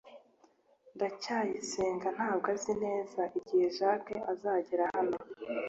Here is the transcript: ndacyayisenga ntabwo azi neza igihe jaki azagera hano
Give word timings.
ndacyayisenga 0.95 2.07
ntabwo 2.17 2.47
azi 2.55 2.73
neza 2.83 3.21
igihe 3.39 3.65
jaki 3.77 4.15
azagera 4.31 4.83
hano 4.95 5.17